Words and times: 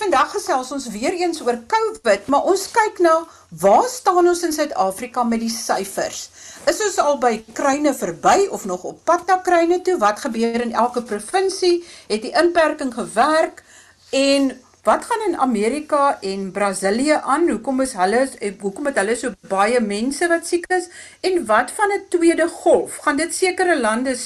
vandag 0.00 0.30
gesels 0.32 0.70
ons 0.72 0.86
weer 0.94 1.12
eens 1.18 1.42
oor 1.44 1.58
COVID, 1.68 2.28
maar 2.32 2.46
ons 2.48 2.62
kyk 2.72 3.02
na 3.04 3.12
waar 3.60 3.88
staan 3.90 4.28
ons 4.30 4.42
in 4.46 4.54
Suid-Afrika 4.56 5.24
met 5.28 5.42
die 5.42 5.52
syfers? 5.52 6.22
Is 6.70 6.80
ons 6.86 6.96
al 7.02 7.18
by 7.20 7.34
kruine 7.56 7.92
verby 7.96 8.46
of 8.56 8.64
nog 8.70 8.86
op 8.88 9.02
pad 9.08 9.26
na 9.28 9.36
kruine 9.44 9.80
toe? 9.84 9.98
Wat 10.00 10.22
gebeur 10.24 10.56
in 10.64 10.72
elke 10.72 11.02
provinsie? 11.04 11.82
Het 12.08 12.24
die 12.24 12.32
inperking 12.42 12.94
gewerk? 12.96 13.60
En 14.16 14.54
wat 14.88 15.04
gaan 15.04 15.26
in 15.28 15.36
Amerika 15.36 16.16
en 16.24 16.48
Brasilië 16.54 17.18
aan? 17.20 17.48
Hoekom 17.50 17.84
is 17.84 17.92
hulle 17.98 18.22
hoekom 18.62 18.88
het 18.88 19.00
hulle 19.02 19.16
so 19.20 19.36
baie 19.52 19.82
mense 19.84 20.28
wat 20.32 20.48
siek 20.48 20.64
is? 20.72 20.88
En 21.20 21.44
wat 21.50 21.74
van 21.76 21.92
'n 21.96 22.06
tweede 22.08 22.48
golf? 22.48 22.96
Gaan 23.04 23.20
dit 23.20 23.34
sekere 23.34 23.76
lande 23.80 24.16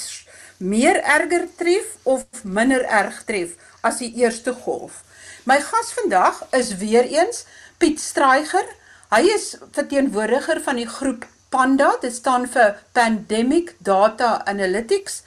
meer 0.58 1.02
erger 1.02 1.48
tref 1.56 1.98
of 2.02 2.22
minder 2.44 2.84
erg 2.84 3.24
tref 3.24 3.58
as 3.82 3.98
die 3.98 4.12
eerste 4.22 4.54
golf? 4.54 5.02
My 5.44 5.60
gas 5.60 5.92
vandag 5.92 6.46
is 6.50 6.76
weer 6.76 7.04
eens 7.04 7.44
Piet 7.76 8.00
Straiger. 8.00 8.64
Hy 9.12 9.26
is 9.28 9.50
verteenwoordiger 9.76 10.62
van 10.64 10.78
die 10.80 10.86
groep 10.88 11.26
Panda. 11.52 11.90
Dit 12.00 12.14
staan 12.16 12.46
vir 12.48 12.78
Pandemic 12.96 13.74
Data 13.84 14.38
Analytics 14.48 15.18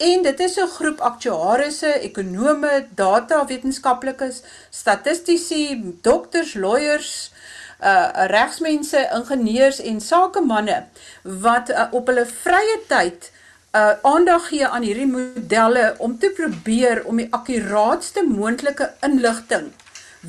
en 0.00 0.24
dit 0.24 0.40
is 0.40 0.56
'n 0.56 0.72
groep 0.78 1.00
aktuariëse, 1.10 1.92
ekonome, 2.08 2.86
data 2.94 3.44
wetenskaplikes, 3.44 4.42
statistici, 4.70 5.92
dokters, 6.00 6.54
lawyers, 6.54 7.32
uh 7.80 8.26
regsmense, 8.32 9.08
ingenieurs 9.12 9.80
en 9.80 10.00
sakemanne 10.00 10.86
wat 11.22 11.70
uh, 11.70 11.88
op 11.90 12.06
hulle 12.06 12.26
vrye 12.26 12.80
tyd 12.88 13.30
uh 13.76 13.92
aandag 14.08 14.44
gee 14.48 14.66
aan 14.66 14.84
hierdie 14.86 15.08
modelle 15.08 15.94
om 16.04 16.12
te 16.18 16.28
probeer 16.36 17.02
om 17.10 17.18
die 17.20 17.26
akkuraatste 17.38 18.22
moontlike 18.28 18.86
inligting 19.08 19.66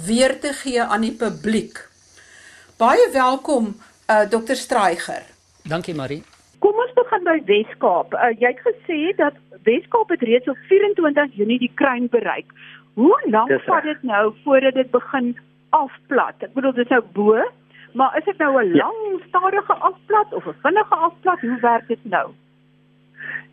weer 0.08 0.34
te 0.46 0.52
gee 0.62 0.82
aan 0.84 1.06
die 1.06 1.14
publiek. 1.22 1.78
Baie 2.82 3.06
welkom 3.14 3.70
uh 4.16 4.26
Dr 4.34 4.58
Straiger. 4.64 5.24
Dankie 5.74 5.96
Marie. 5.96 6.24
Kom 6.60 6.80
ons 6.84 6.92
begin 6.98 7.24
by 7.24 7.36
Weskaap. 7.52 8.18
Uh, 8.18 8.32
jy 8.42 8.52
het 8.52 8.64
gesê 8.66 8.98
dat 9.22 9.38
Weskaap 9.70 10.12
het 10.16 10.26
reeds 10.32 10.50
op 10.52 10.60
24 10.72 11.38
Junie 11.40 11.60
die 11.60 11.72
kruin 11.76 12.10
bereik. 12.16 12.52
Hoe 13.00 13.20
lank 13.30 13.54
vat 13.70 13.84
dit 13.84 14.04
nou 14.04 14.34
voordat 14.44 14.74
dit 14.74 14.92
begin 14.92 15.30
afplat? 15.70 16.44
Ek 16.50 16.52
bedoel 16.58 16.76
dit 16.82 16.84
is 16.84 16.92
nou 16.98 17.04
bo, 17.14 17.48
maar 17.94 18.20
is 18.20 18.28
dit 18.28 18.44
nou 18.44 18.52
'n 18.60 18.76
ja. 18.76 18.84
lang 18.84 19.24
stadige 19.30 19.80
afplat 19.92 20.34
of 20.34 20.48
'n 20.48 20.60
vinnige 20.68 20.96
afplat? 21.10 21.40
Hoe 21.40 21.60
werk 21.62 21.88
dit 21.88 22.04
nou? 22.18 22.28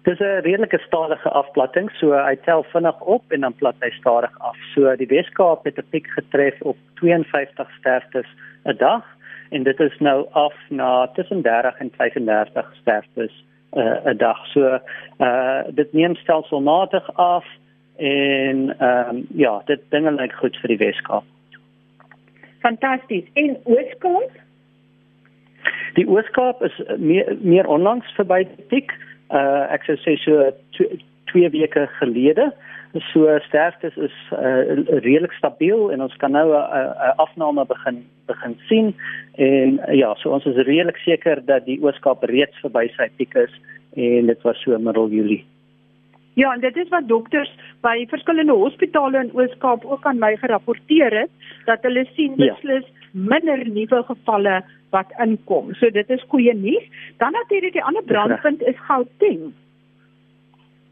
Dis 0.04 0.20
'n 0.20 0.42
redelike 0.44 0.78
stadige 0.78 1.28
afplatting, 1.28 1.90
so 1.90 2.12
hy 2.12 2.36
tel 2.44 2.62
vinnig 2.62 3.00
op 3.00 3.32
en 3.32 3.40
dan 3.40 3.54
plat 3.54 3.76
hy 3.80 3.90
stadig 3.90 4.38
af. 4.38 4.56
So 4.74 4.96
die 4.96 5.06
Weskaap 5.06 5.64
het 5.64 5.78
'n 5.78 5.88
piek 5.90 6.06
getref 6.06 6.60
op 6.60 6.76
52 6.94 7.70
sterftes 7.78 8.26
'n 8.64 8.76
dag 8.76 9.04
en 9.50 9.62
dit 9.62 9.80
is 9.80 9.98
nou 9.98 10.26
af 10.30 10.54
na 10.68 11.06
tussen 11.06 11.42
30 11.42 11.78
en 11.78 11.90
35 11.96 12.74
sterftes 12.80 13.44
uh, 13.72 14.04
'n 14.04 14.16
dag. 14.16 14.46
So 14.46 14.78
uh 15.18 15.62
dit 15.68 15.92
neem 15.92 16.14
stelselmatig 16.14 17.14
af 17.16 17.44
en 17.96 18.78
ehm 18.78 19.08
um, 19.08 19.26
ja, 19.34 19.62
dit 19.64 19.80
dinge 19.88 20.12
lyk 20.12 20.32
goed 20.32 20.56
vir 20.56 20.68
die 20.68 20.78
Weskaap. 20.78 21.24
Fantasties. 22.58 23.24
En 23.32 23.56
Ooskaap? 23.64 24.30
Die 25.94 26.08
Ooskaap 26.08 26.62
is 26.62 26.82
meer 26.98 27.36
meer 27.40 27.66
onlangs 27.66 28.14
verby 28.14 28.44
die 28.44 28.64
piek 28.68 28.92
uh 29.30 29.64
ek 29.74 29.84
sou 29.86 29.96
sê 30.04 30.16
so 30.24 30.52
twee 31.30 31.50
weke 31.50 31.88
gelede 31.98 32.52
so 33.12 33.26
sterftes 33.48 33.96
is 33.96 34.16
uh, 34.32 34.62
redelik 35.02 35.32
stabiel 35.32 35.90
en 35.90 36.02
ons 36.02 36.16
kan 36.16 36.30
nou 36.30 36.48
'n 36.50 36.54
uh, 36.54 36.92
uh, 37.06 37.14
afname 37.16 37.64
begin 37.66 38.04
begin 38.26 38.54
sien 38.68 38.94
en 39.36 39.80
uh, 39.88 39.94
ja 39.94 40.14
so 40.14 40.30
ons 40.30 40.46
is 40.46 40.66
redelik 40.66 40.96
seker 40.96 41.44
dat 41.44 41.64
die 41.64 41.80
ooskaap 41.82 42.22
reeds 42.22 42.60
verby 42.62 42.86
sy 42.96 43.08
piek 43.16 43.34
is 43.34 43.50
en 43.96 44.26
dit 44.26 44.42
was 44.42 44.62
so 44.62 44.78
middel 44.78 45.08
Julie 45.08 45.44
Ja, 46.34 46.52
en 46.52 46.60
dit 46.60 46.76
is 46.76 46.88
wat 46.88 47.08
dokters 47.08 47.50
by 47.80 48.06
verskillende 48.10 48.52
hospitale 48.52 49.20
in 49.22 49.30
Ooskaap 49.34 49.84
ook 49.84 50.06
aan 50.06 50.18
my 50.18 50.36
gerapporteer 50.36 51.14
het 51.20 51.30
dat 51.64 51.82
hulle 51.86 52.06
sien 52.14 52.32
ja. 52.36 52.54
beslis 52.54 52.86
ja. 52.86 53.03
Minder 53.14 53.62
nuwe 53.70 54.02
gevalle 54.10 54.62
wat 54.90 55.10
inkom. 55.22 55.74
So 55.78 55.90
dit 55.90 56.10
is 56.10 56.24
goeie 56.28 56.54
nuus. 56.54 56.86
Dan 57.22 57.32
natuurlik 57.32 57.72
die 57.72 57.84
ander 57.84 58.02
brandpunt 58.02 58.62
is 58.62 58.78
Gauteng. 58.86 59.52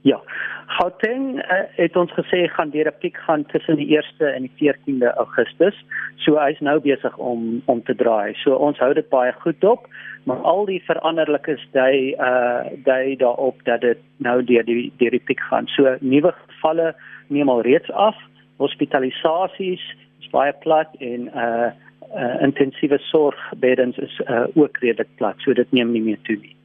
Ja. 0.02 0.18
Gauteng 0.66 1.36
uh, 1.38 1.58
het 1.76 1.96
ons 1.96 2.10
gesê 2.16 2.46
gaan 2.54 2.70
deur 2.70 2.88
'n 2.90 2.98
piek 2.98 3.16
gaan 3.26 3.44
tussen 3.46 3.76
die 3.76 3.90
1ste 3.96 4.26
en 4.34 4.42
die 4.42 4.54
14de 4.58 5.14
Augustus. 5.14 5.76
So 6.16 6.38
hy's 6.38 6.60
nou 6.60 6.80
besig 6.80 7.16
om 7.18 7.62
om 7.66 7.82
te 7.82 7.94
draai. 7.94 8.34
So 8.34 8.54
ons 8.54 8.78
hou 8.78 8.92
dit 8.94 9.08
baie 9.08 9.32
goed 9.32 9.60
dop, 9.60 9.86
maar 10.24 10.36
al 10.36 10.66
die 10.66 10.82
veranderlikes 10.86 11.62
dui 11.72 12.14
uh 12.18 12.64
dui 12.84 13.16
daarop 13.16 13.64
dat 13.64 13.80
dit 13.80 13.98
nou 14.16 14.42
deur 14.44 14.64
die 14.64 14.92
deur 14.98 15.10
die 15.10 15.26
piek 15.26 15.40
gaan. 15.40 15.66
So 15.66 15.96
nuwe 16.00 16.32
gevalle 16.32 16.94
neem 17.28 17.48
al 17.48 17.62
reeds 17.62 17.90
af. 17.90 18.16
Hospitalisasies 18.56 19.82
is 20.20 20.30
baie 20.30 20.52
plat 20.52 20.88
en 20.98 21.30
uh 21.34 21.70
uh, 22.14 22.42
intensiewe 22.42 22.98
sorgbeddens 22.98 23.96
is 23.98 24.20
uh, 24.26 24.44
ook 24.54 24.78
redelik 24.78 25.08
plat, 25.16 25.38
so 25.38 25.52
dit 25.52 25.72
neem 25.72 25.92
nie 25.92 26.02
meer 26.02 26.20
toe 26.22 26.36
nie. 26.36 26.56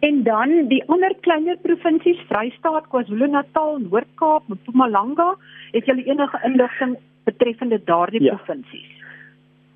En 0.00 0.22
dan 0.22 0.68
die 0.68 0.82
ander 0.86 1.14
kleiner 1.20 1.56
provinsies, 1.62 2.20
Vrystaat, 2.28 2.88
KwaZulu-Natal, 2.92 3.78
Noord-Kaap, 3.78 4.48
Mpumalanga, 4.48 5.34
het 5.72 5.86
julle 5.86 6.04
enige 6.04 6.40
inligting 6.44 6.96
betreffende 7.24 7.80
daardie 7.84 8.22
ja. 8.22 8.34
provinsies? 8.34 8.90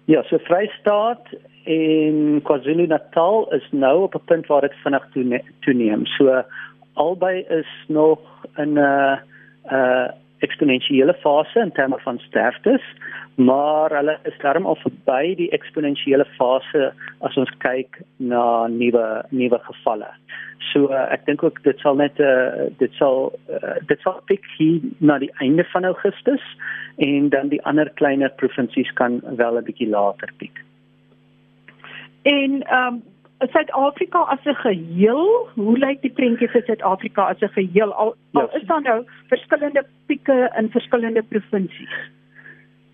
Ja, 0.04 0.22
so 0.22 0.38
Vrystaat 0.38 1.28
en 1.64 2.40
KwaZulu-Natal 2.42 3.52
is 3.52 3.66
nou 3.70 4.02
op 4.02 4.14
'n 4.14 4.24
punt 4.24 4.46
waar 4.46 4.60
dit 4.60 4.74
vinnig 4.82 5.08
toeneem. 5.60 6.06
So 6.06 6.42
albei 6.92 7.44
is 7.48 7.70
nog 7.86 8.20
in 8.56 8.72
'n 8.72 8.78
uh, 8.78 9.18
uh 9.72 10.08
eksponensiële 10.46 11.14
fase 11.22 11.60
in 11.60 11.72
terme 11.72 11.98
van 12.04 12.18
sterftes, 12.18 12.84
maar 13.34 13.90
hulle 13.94 14.18
is 14.22 14.38
darm 14.42 14.66
al 14.66 14.78
verby 14.82 15.34
die 15.38 15.50
eksponensiële 15.56 16.26
fase 16.36 16.92
as 17.26 17.36
ons 17.36 17.50
kyk 17.64 18.00
na 18.16 18.66
nuwe 18.72 19.06
nuwe 19.30 19.58
gevalle. 19.66 20.10
So 20.72 20.90
uh, 20.90 21.06
ek 21.14 21.26
dink 21.26 21.42
ook 21.46 21.60
dit 21.64 21.78
sal 21.82 21.98
net 22.00 22.18
uh, 22.20 22.68
dit 22.80 22.94
sal 22.98 23.30
uh, 23.50 23.76
dit 23.90 24.00
sal 24.02 24.18
pik 24.30 24.46
hier 24.56 24.82
na 24.98 25.18
die 25.22 25.30
einde 25.44 25.64
van 25.72 25.86
Augustus 25.88 26.44
en 26.96 27.28
dan 27.34 27.52
die 27.54 27.62
ander 27.62 27.90
kleiner 28.00 28.32
provinsies 28.42 28.90
kan 28.98 29.20
wel 29.38 29.58
'n 29.58 29.64
bietjie 29.64 29.88
later 29.88 30.32
piek. 30.38 30.64
En 32.22 32.62
ehm 32.62 32.94
um, 32.94 33.02
Suid-Afrika 33.38 34.18
as 34.18 34.44
'n 34.44 34.54
geheel, 34.54 35.48
hoe 35.54 35.78
lyk 35.78 36.02
die 36.02 36.10
prentjie 36.10 36.48
vir 36.48 36.62
Suid-Afrika 36.66 37.28
as 37.30 37.40
'n 37.40 37.48
geheel? 37.48 37.92
Al, 37.92 38.14
al 38.32 38.48
ja. 38.50 38.56
is 38.58 38.66
daar 38.66 38.82
nou 38.82 39.04
verskillende 39.28 39.84
pieke 40.06 40.52
in 40.58 40.70
verskillende 40.70 41.22
provinsies. 41.22 41.94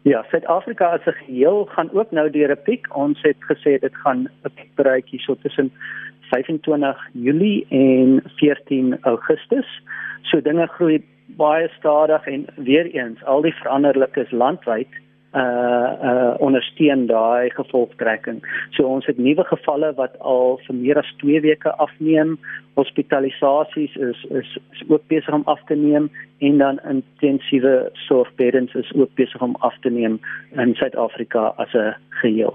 Ja, 0.03 0.25
Suid-Afrika 0.31 0.87
as 0.87 1.07
'n 1.07 1.17
geheel 1.25 1.65
gaan 1.65 1.91
ook 1.93 2.11
nou 2.11 2.31
deur 2.31 2.51
'n 2.51 2.63
piek. 2.63 2.97
Ons 2.97 3.23
het 3.23 3.41
gesê 3.41 3.79
dit 3.81 3.97
gaan 3.97 4.29
'n 4.45 4.51
piek 4.55 4.75
bereik 4.75 5.09
hier 5.09 5.21
so 5.21 5.35
tussen 5.35 5.73
25 6.21 7.09
Julie 7.13 7.67
en 7.69 8.23
14 8.37 8.99
Augustus. 9.01 9.83
So 10.23 10.41
dinge 10.41 10.67
groei 10.67 11.05
baie 11.27 11.69
stadig 11.79 12.27
en 12.27 12.47
weer 12.57 12.87
eens 12.87 13.25
al 13.25 13.41
die 13.41 13.55
veranderlikes 13.55 14.31
landwyd 14.31 14.89
uh 15.35 15.91
uh 16.09 16.35
ondersteun 16.39 17.07
daai 17.07 17.51
gevolgtrekking. 17.51 18.43
So 18.71 18.87
ons 18.87 19.07
het 19.07 19.19
nuwe 19.19 19.45
gevalle 19.45 19.93
wat 19.99 20.19
al 20.19 20.61
vir 20.67 20.77
meer 20.79 20.99
as 20.99 21.15
2 21.23 21.41
weke 21.41 21.73
afneem. 21.83 22.37
Hospitalisasies 22.79 23.97
is 23.97 24.25
is 24.31 24.59
is 24.73 24.85
ook 24.89 25.07
besig 25.07 25.35
om 25.35 25.47
af 25.51 25.65
te 25.67 25.75
neem 25.75 26.11
en 26.39 26.59
dan 26.59 26.81
intensiewe 26.89 27.91
sorgbeddens 28.07 28.75
is 28.75 28.93
ook 28.95 29.15
besig 29.15 29.43
om 29.43 29.57
af 29.59 29.75
te 29.81 29.91
neem 29.91 30.21
in 30.57 30.75
Suid-Afrika 30.75 31.53
as 31.57 31.75
'n 31.75 31.95
geheel. 32.09 32.55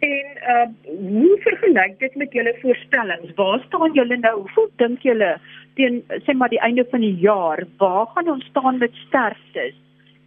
En 0.00 0.26
uh 0.52 0.68
hoe 1.18 1.38
vergelyk 1.40 1.98
dit 1.98 2.14
met 2.14 2.32
julle 2.32 2.54
voorstellings? 2.60 3.34
Waar 3.34 3.60
staan 3.66 3.92
julle 3.92 4.16
nou? 4.16 4.34
Hoeveel 4.40 4.70
dink 4.76 5.02
julle 5.02 5.36
teen 5.74 6.02
sê 6.26 6.34
maar 6.36 6.48
die 6.48 6.60
einde 6.60 6.84
van 6.90 7.00
die 7.00 7.16
jaar, 7.16 7.64
waar 7.78 8.06
gaan 8.06 8.28
ons 8.28 8.44
staan 8.44 8.78
met 8.78 8.94
sterftes? 9.06 9.74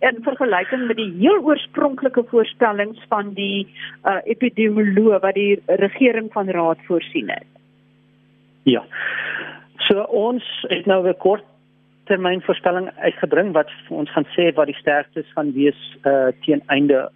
In 0.10 0.22
vergelyking 0.24 0.86
met 0.88 0.98
die 0.98 1.12
heel 1.18 1.42
oorspronklike 1.44 2.24
voorstellings 2.30 3.02
van 3.10 3.34
die 3.34 3.66
uh, 4.04 4.20
epidemioloog 4.24 5.22
wat 5.22 5.38
die 5.38 5.62
regering 5.82 6.32
van 6.34 6.50
raad 6.50 6.82
voorsien 6.88 7.30
het. 7.30 7.48
Ja. 8.64 8.84
So 9.88 10.02
ons 10.02 10.44
het 10.70 10.86
nou 10.86 11.08
'n 11.08 11.18
kort 11.18 11.44
termyn 12.06 12.42
voorspelling 12.42 12.90
uitgebring 12.98 13.54
wat 13.54 13.70
ons 13.90 14.12
gaan 14.12 14.28
sê 14.38 14.54
wat 14.54 14.70
die 14.70 14.78
sterftes 14.78 15.32
gaan 15.34 15.54
wees 15.54 15.80
uh, 16.04 16.28
teen 16.46 16.62
einde 16.68 17.10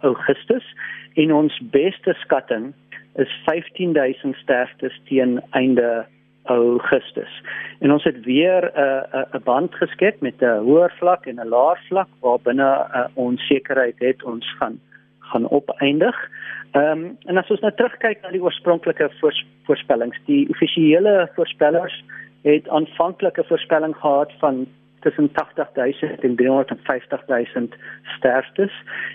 Augustus 0.00 0.66
en 1.14 1.32
ons 1.34 1.60
beste 1.70 2.14
skatting 2.22 2.72
is 3.14 3.32
15000 3.46 4.36
sterftes 4.36 5.00
teen 5.08 5.40
einde 5.50 6.06
Augustus. 6.50 7.42
En 7.78 7.92
ons 7.92 8.04
het 8.04 8.24
weer 8.24 8.62
'n 8.74 8.80
uh, 8.80 9.34
'n 9.34 9.42
band 9.44 9.74
geskep 9.74 10.20
met 10.20 10.42
'n 10.42 10.62
hoër 10.66 10.92
vlak 10.98 11.26
en 11.26 11.40
'n 11.40 11.48
laer 11.48 11.80
vlak 11.88 12.08
waarbinne 12.20 12.70
uh, 12.94 13.06
ons 13.14 13.46
sekerheid 13.46 13.98
het 13.98 14.22
ons 14.22 14.46
gaan 14.58 14.80
gaan 15.30 15.48
opeindig. 15.48 16.16
Ehm 16.70 16.98
um, 16.98 17.16
en 17.26 17.36
as 17.36 17.50
ons 17.50 17.60
nou 17.60 17.72
terugkyk 17.74 18.22
na 18.22 18.30
die 18.30 18.42
oorspronklike 18.42 19.10
voors, 19.20 19.46
voorspellings, 19.66 20.18
die 20.26 20.48
offisiële 20.48 21.30
voorspellers 21.34 22.04
het 22.42 22.68
aanvanklike 22.68 23.44
voorspelling 23.48 23.96
gehad 23.96 24.32
van 24.38 24.66
tussen 25.00 25.30
80000 25.32 26.20
en 26.20 26.36
350000 26.36 27.74
sterftes 28.16 28.72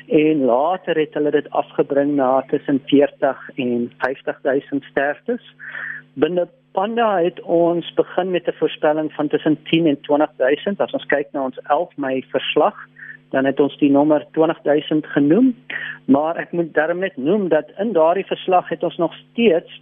en 0.07 0.45
later 0.45 0.97
het 0.97 1.13
hulle 1.13 1.31
dit 1.31 1.49
afgebring 1.49 2.15
na 2.15 2.43
tussen 2.47 2.81
40 2.85 3.49
en 3.55 3.91
50000 3.97 4.83
sterftes. 4.83 5.55
Binne 6.13 6.47
Panda 6.75 7.17
het 7.23 7.41
ons 7.41 7.93
begin 7.95 8.31
met 8.31 8.47
'n 8.47 8.59
voorspelling 8.59 9.13
van 9.13 9.27
tussen 9.27 9.57
10 9.63 9.87
en 9.87 10.01
20000 10.01 10.81
as 10.81 10.91
ons 10.91 11.05
kyk 11.05 11.27
na 11.31 11.43
ons 11.43 11.59
11 11.63 11.97
Mei 11.97 12.25
verslag 12.29 12.75
dan 13.29 13.45
het 13.45 13.59
ons 13.59 13.77
die 13.77 13.91
nommer 13.91 14.25
20000 14.31 15.05
genoem. 15.05 15.55
Maar 16.05 16.35
ek 16.35 16.51
moet 16.51 16.73
daarmee 16.73 16.99
net 17.09 17.17
noem 17.17 17.47
dat 17.47 17.71
in 17.77 17.91
daardie 17.91 18.25
verslag 18.25 18.69
het 18.69 18.83
ons 18.83 18.97
nog 18.97 19.13
steeds 19.13 19.81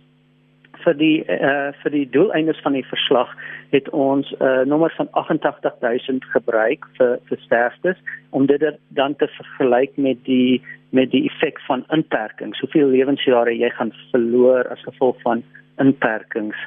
vir 0.83 0.97
die 0.97 1.23
uh, 1.29 1.71
vir 1.81 1.91
die 1.91 2.09
doeleindes 2.09 2.61
van 2.61 2.73
die 2.73 2.85
verslag 2.85 3.29
het 3.69 3.89
ons 3.89 4.31
'n 4.31 4.43
uh, 4.43 4.65
nommer 4.65 4.93
van 4.97 5.07
88000 5.11 6.25
gebruik 6.25 6.85
vir 6.97 7.19
vir 7.29 7.37
sterftes 7.37 7.97
om 8.29 8.45
dit 8.45 8.63
dan 8.87 9.15
te 9.15 9.27
vergelyk 9.27 9.97
met 9.97 10.17
die 10.25 10.61
met 10.89 11.11
die 11.11 11.25
effek 11.29 11.59
van 11.59 11.85
inperkings. 11.89 12.59
Hoeveel 12.59 12.87
lewensjare 12.87 13.57
jy 13.57 13.69
gaan 13.69 13.93
verloor 14.11 14.67
as 14.69 14.83
gevolg 14.83 15.21
van 15.21 15.43
inperkings 15.77 16.57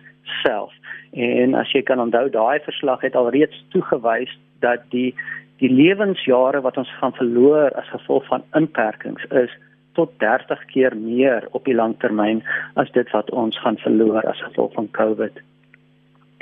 self. 0.43 0.73
En 1.13 1.55
as 1.55 1.71
jy 1.73 1.83
kan 1.83 2.01
onthou, 2.01 2.29
daai 2.31 2.61
verslag 2.65 3.01
het 3.01 3.17
alreeds 3.17 3.65
toegewys 3.75 4.33
dat 4.61 4.85
die 4.91 5.15
die 5.57 5.71
lewensjare 5.73 6.61
wat 6.61 6.77
ons 6.77 6.91
gaan 7.01 7.15
verloor 7.17 7.73
as 7.81 7.89
gevolg 7.89 8.27
van 8.29 8.43
inperkings 8.59 9.25
is 9.41 9.53
tot 9.97 10.13
30 10.21 10.65
keer 10.73 10.97
meer 10.97 11.47
op 11.57 11.65
die 11.65 11.75
langtermyn 11.75 12.43
as 12.75 12.91
dit 12.93 13.09
wat 13.15 13.31
ons 13.33 13.57
gaan 13.65 13.79
verloor 13.81 14.27
as 14.29 14.43
gevolg 14.45 14.75
van 14.77 14.91
COVID. 14.99 15.41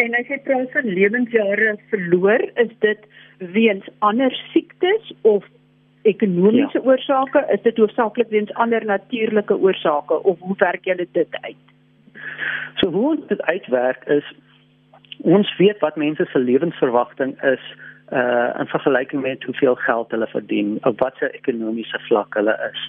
En 0.02 0.16
as 0.19 0.26
jy 0.26 0.40
praat 0.42 0.72
van 0.75 0.88
lewensjare 0.90 1.76
verloor, 1.92 2.42
is 2.58 2.72
dit 2.82 3.06
weens 3.54 3.87
ander 4.02 4.34
siektes 4.50 5.12
of 5.22 5.46
ekonomiese 6.02 6.80
ja. 6.80 6.84
oorsake? 6.88 7.44
Is 7.54 7.62
dit 7.62 7.78
hoofsaaklik 7.78 8.34
weens 8.34 8.50
ander 8.58 8.84
natuurlike 8.84 9.54
oorsake 9.54 10.19
of 10.22 10.40
hoe 10.40 10.58
werk 10.58 10.90
julle 10.90 11.06
dit 11.12 11.38
uit? 11.46 11.74
So 12.81 12.91
hoe 12.91 13.19
dit 13.29 13.43
uitwerk 13.43 14.05
is 14.05 14.35
ons 15.23 15.56
weet 15.56 15.79
wat 15.81 15.96
mense 15.96 16.25
se 16.25 16.38
lewensverwagting 16.38 17.43
is 17.43 17.64
uh 18.12 18.50
in 18.61 18.67
vergelyking 18.67 19.23
met 19.23 19.44
hoeveel 19.44 19.75
geld 19.75 20.11
hulle 20.11 20.26
verdien 20.26 20.79
of 20.82 20.99
wat 20.99 21.17
se 21.19 21.31
ekonomiese 21.31 21.99
vlak 22.08 22.35
hulle 22.35 22.56
is. 22.70 22.81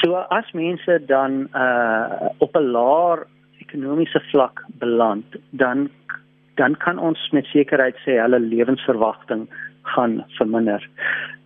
So 0.00 0.14
as 0.14 0.52
mense 0.52 1.02
dan 1.06 1.48
uh 1.54 2.30
op 2.38 2.56
'n 2.56 2.70
laer 2.76 3.26
ekonomiese 3.58 4.22
vlak 4.30 4.64
beland, 4.78 5.36
dan 5.50 5.90
dan 6.54 6.76
kan 6.76 6.98
ons 6.98 7.30
met 7.30 7.44
sekerheid 7.44 7.96
sê 8.04 8.16
hulle 8.20 8.40
lewensverwagting 8.40 9.48
gaan 9.82 10.24
verminder. 10.38 10.88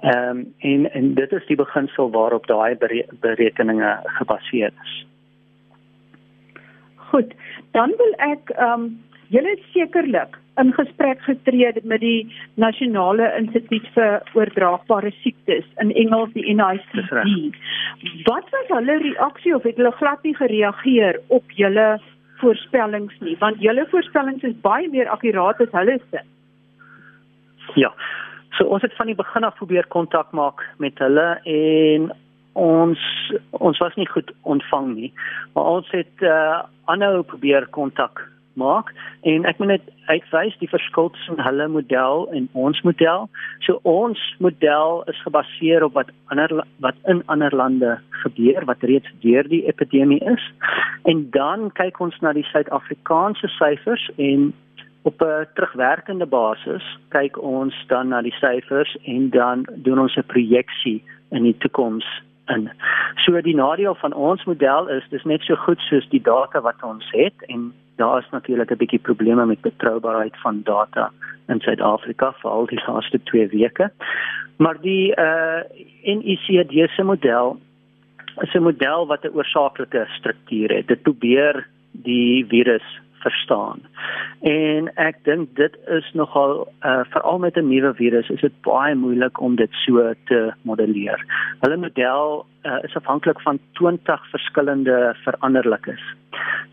Ehm 0.01 0.39
um, 0.39 0.55
en 0.59 0.93
en 0.93 1.15
dit 1.15 1.33
is 1.33 1.47
die 1.47 1.57
beginsel 1.57 2.11
waarop 2.11 2.47
daai 2.47 2.77
berekeninge 3.21 3.99
gebaseer 4.05 4.73
is. 4.83 5.07
Goed, 7.11 7.33
dan 7.77 7.95
wil 7.99 8.13
ek 8.33 8.53
ehm 8.57 8.85
um, 8.87 8.91
julle 9.31 9.53
sekerlik 9.73 10.37
in 10.61 10.73
gesprek 10.75 11.21
getree 11.23 11.73
met 11.83 12.01
die 12.03 12.27
Nasionale 12.55 13.29
Instituut 13.39 13.87
vir 13.95 14.17
Oordraagbare 14.35 15.13
Siektes 15.23 15.67
in 15.83 15.93
Engels 15.95 16.33
die 16.35 16.55
NICD. 16.55 17.13
Wat 18.27 18.51
was 18.55 18.73
hulle 18.75 18.99
reaksie 19.05 19.55
of 19.55 19.63
het 19.69 19.79
hulle 19.79 19.95
glad 20.01 20.27
nie 20.27 20.35
gereageer 20.37 21.21
op 21.29 21.55
julle 21.61 21.89
voorspellings 22.41 23.15
nie 23.21 23.37
want 23.41 23.63
julle 23.63 23.87
voorspellings 23.93 24.45
is 24.49 24.57
baie 24.65 24.89
meer 24.89 25.11
akkuraat 25.15 25.61
as 25.63 25.73
hulle 25.77 25.99
se. 26.11 26.25
Ja. 27.79 27.93
So 28.59 28.67
ons 28.67 28.83
het 28.83 28.97
van 28.99 29.11
die 29.11 29.19
begin 29.19 29.47
af 29.47 29.59
probeer 29.61 29.87
kontak 29.95 30.33
maak 30.37 30.65
met 30.83 30.99
hulle 30.99 31.29
en 31.45 32.11
ons 32.53 32.99
ons 33.51 33.79
was 33.79 33.95
nie 33.97 34.09
goed 34.09 34.33
ontvang 34.43 34.95
nie. 34.95 35.13
Maar 35.55 35.65
ons 35.65 35.91
het 35.91 36.23
uh 36.23 36.63
aanhou 36.91 37.23
probeer 37.23 37.67
kontak 37.71 38.31
maak 38.59 38.91
en 39.23 39.45
ek 39.47 39.59
moet 39.59 39.69
net 39.69 39.91
uitwys 40.09 40.57
die 40.59 40.69
verskil 40.71 41.11
tussen 41.15 41.39
hulle 41.45 41.69
model 41.71 42.27
en 42.35 42.49
ons 42.53 42.81
model. 42.83 43.29
So 43.67 43.79
ons 43.89 44.21
model 44.39 45.05
is 45.13 45.21
gebaseer 45.23 45.85
op 45.87 45.95
wat 45.99 46.11
ander 46.35 46.65
wat 46.85 46.99
in 47.13 47.23
ander 47.27 47.55
lande 47.55 47.99
gebeur 48.25 48.67
wat 48.71 48.83
reeds 48.91 49.13
deur 49.25 49.47
die 49.49 49.67
epidemie 49.71 50.21
is. 50.33 50.43
En 51.11 51.29
dan 51.37 51.71
kyk 51.79 52.01
ons 52.01 52.19
na 52.21 52.35
die 52.37 52.47
Suid-Afrikaanse 52.51 53.49
syfers 53.59 54.11
en 54.17 54.51
op 55.03 55.23
'n 55.23 55.47
terugwerkende 55.55 56.27
basis 56.27 56.85
kyk 57.09 57.39
ons 57.39 57.75
dan 57.89 58.09
na 58.09 58.21
die 58.23 58.37
syfers 58.41 58.97
en 59.05 59.31
dan 59.31 59.67
doen 59.87 59.99
ons 59.99 60.17
'n 60.17 60.27
projeksie 60.27 61.03
in 61.31 61.43
die 61.43 61.57
toekoms 61.59 62.05
in. 62.55 62.71
So 63.25 63.41
die 63.41 63.55
nadeel 63.55 63.95
van 63.95 64.13
ons 64.13 64.45
model 64.45 64.89
is 64.89 65.07
dis 65.11 65.25
net 65.25 65.43
so 65.47 65.57
goed 65.57 65.81
soos 65.89 66.09
die 66.11 66.23
data 66.23 66.61
wat 66.61 66.83
ons 66.83 67.07
het 67.13 67.47
en 67.49 67.73
daar 68.01 68.19
is 68.19 68.31
natuurlik 68.31 68.71
'n 68.71 68.83
bietjie 68.83 69.03
probleme 69.09 69.47
met 69.47 69.61
betroubaarheid 69.61 70.37
van 70.43 70.63
data 70.65 71.11
in 71.49 71.61
Suid-Afrika 71.61 72.33
veral 72.33 72.67
die 72.67 72.83
laaste 72.87 73.21
2 73.23 73.49
weke. 73.49 73.91
Maar 74.57 74.81
die 74.81 75.13
uh 75.17 75.63
NICD 76.05 76.91
se 76.91 77.03
model 77.03 77.61
is 78.41 78.55
'n 78.55 78.63
model 78.63 79.07
wat 79.07 79.25
'n 79.25 79.35
oorsaaklike 79.35 80.07
struktuur 80.19 80.71
het. 80.77 80.87
Dit 80.87 81.03
probeer 81.03 81.67
die 81.93 82.47
virus 82.47 83.01
verstaan. 83.25 83.83
En 84.41 84.89
ek 84.97 85.25
dink 85.29 85.57
dit 85.57 85.77
is 85.97 86.13
nogal 86.13 86.69
uh 86.85 87.01
veral 87.13 87.39
met 87.39 87.57
'n 87.57 87.69
nuwe 87.69 87.95
virus 87.95 88.29
is 88.29 88.41
dit 88.41 88.63
baie 88.63 88.95
moeilik 88.95 89.41
om 89.41 89.57
dit 89.57 89.73
so 89.85 90.13
te 90.25 90.53
modelleer. 90.63 91.25
Hulle 91.61 91.77
model 91.77 92.47
uh, 92.65 92.79
is 92.83 92.97
afhanklik 92.97 93.41
van 93.41 93.59
20 93.73 94.31
verskillende 94.31 95.17
veranderlikes. 95.25 96.03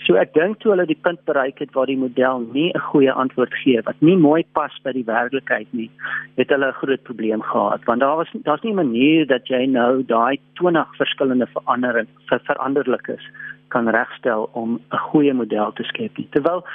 So 0.06 0.16
ek 0.16 0.34
dink 0.34 0.60
toe 0.60 0.72
hulle 0.72 0.86
die 0.88 1.00
punt 1.02 1.24
bereik 1.26 1.60
het 1.60 1.74
waar 1.76 1.90
die 1.90 1.98
model 1.98 2.46
nie 2.54 2.72
'n 2.74 2.80
goeie 2.92 3.12
antwoord 3.12 3.54
gee 3.64 3.82
wat 3.82 4.00
nie 4.00 4.18
mooi 4.18 4.44
pas 4.54 4.72
by 4.84 4.92
die 4.92 5.08
werklikheid 5.08 5.68
nie, 5.72 5.90
het 6.38 6.50
hulle 6.50 6.68
'n 6.68 6.80
groot 6.82 7.04
probleem 7.04 7.42
gehad 7.42 7.84
want 7.86 8.00
daar 8.00 8.18
was 8.18 8.32
daar's 8.44 8.64
nie 8.64 8.72
'n 8.72 8.84
manier 8.84 9.28
dat 9.28 9.48
jy 9.48 9.66
nou 9.66 10.04
daai 10.04 10.40
20 10.54 10.96
verskillende 10.98 11.48
verandering 11.48 12.08
vir 12.30 12.40
veranderlikes 12.44 13.24
kan 13.68 13.90
regstel 13.90 14.50
om 14.54 14.80
'n 14.92 14.98
goeie 14.98 15.34
model 15.34 15.74
te 15.74 15.84
skep. 15.84 16.18
Nie. 16.18 16.28
Terwyl 16.30 16.66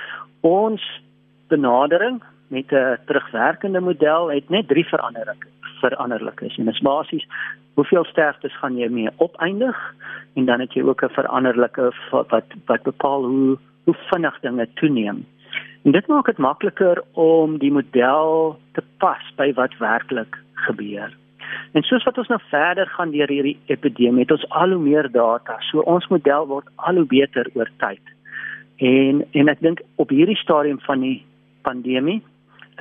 ons 0.41 0.83
benadering 1.49 2.23
met 2.49 2.73
'n 2.73 2.99
terugwerkende 3.07 3.81
model 3.81 4.31
het 4.31 4.49
net 4.49 4.69
drie 4.69 4.87
veranderings 4.87 5.47
veranderlikes 5.83 6.57
en 6.57 6.65
dit 6.65 6.75
is 6.75 6.81
basies 6.81 7.27
hoeveel 7.75 8.05
sterftes 8.05 8.57
gaan 8.59 8.77
jy 8.79 8.89
mee 8.89 9.11
opeindig 9.17 9.79
en 10.35 10.45
dan 10.45 10.61
het 10.61 10.75
jy 10.75 10.83
ook 10.83 11.03
'n 11.03 11.15
veranderlike 11.19 11.93
wat 12.11 12.49
wat 12.67 12.83
bepaal 12.83 13.25
hoe 13.25 13.59
hoe 13.85 13.97
vinnig 14.11 14.41
dinge 14.41 14.69
toeneem. 14.75 15.27
En 15.85 15.93
dit 15.93 16.07
maak 16.07 16.27
dit 16.27 16.39
makliker 16.39 17.03
om 17.13 17.59
die 17.59 17.73
model 17.73 18.59
te 18.73 18.83
pas 18.99 19.33
by 19.37 19.53
wat 19.53 19.79
werklik 19.79 20.39
gebeur. 20.55 21.11
En 21.73 21.82
soos 21.82 22.04
wat 22.04 22.18
ons 22.18 22.28
nou 22.28 22.40
verder 22.50 22.87
gaan 22.87 23.11
deur 23.11 23.28
hierdie 23.28 23.59
epidemie, 23.66 24.25
het 24.25 24.30
ons 24.30 24.49
al 24.49 24.75
hoe 24.75 24.82
meer 24.82 25.11
data. 25.12 25.56
So 25.71 25.80
ons 25.80 26.09
model 26.09 26.47
word 26.47 26.68
al 26.76 27.00
hoe 27.00 27.06
beter 27.06 27.49
oor 27.54 27.71
tyd. 27.78 28.02
En 28.76 29.25
en 29.32 29.49
ek 29.49 29.61
dink 29.61 29.80
op 29.97 30.11
hierdie 30.11 30.37
stadium 30.37 30.80
van 30.80 31.00
die 31.00 31.25
pandemie 31.62 32.23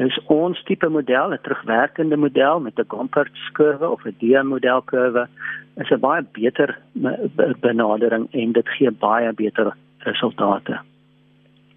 is 0.02 0.18
ons 0.34 0.64
tipe 0.66 0.90
model 0.90 1.34
'n 1.34 1.42
terugwerkende 1.42 2.18
model 2.18 2.60
met 2.60 2.80
'n 2.80 2.86
Gompert 2.88 3.36
kurwe 3.54 3.90
of 3.90 4.06
'n 4.06 4.16
DM 4.20 4.48
model 4.48 4.82
kurwe 4.82 5.28
is 5.78 5.92
'n 5.92 6.00
baie 6.00 6.24
beter 6.32 6.78
benadering 7.60 8.28
en 8.32 8.52
dit 8.52 8.70
gee 8.70 8.92
baie 8.92 9.34
beter 9.34 9.76
resultate. 9.98 10.80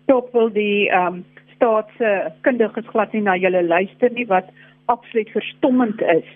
Tot 0.06 0.32
wil 0.32 0.52
die 0.52 0.90
ehm 0.90 1.06
um, 1.06 1.24
staatskundiges 1.54 2.86
glad 2.86 3.12
nie 3.12 3.22
na 3.22 3.36
julle 3.36 3.62
luister 3.62 4.10
nie 4.12 4.26
wat 4.26 4.44
absoluut 4.86 5.28
verstommend 5.28 6.00
is. 6.00 6.26